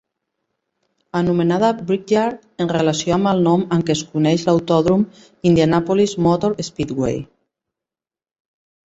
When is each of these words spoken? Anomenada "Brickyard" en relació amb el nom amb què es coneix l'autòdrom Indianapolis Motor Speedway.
Anomenada 1.17 1.67
"Brickyard" 1.89 2.47
en 2.63 2.71
relació 2.71 3.13
amb 3.17 3.29
el 3.31 3.43
nom 3.47 3.65
amb 3.77 3.85
què 3.89 3.95
es 3.95 4.01
coneix 4.13 4.45
l'autòdrom 4.47 5.03
Indianapolis 5.51 6.15
Motor 6.29 6.57
Speedway. 6.69 7.21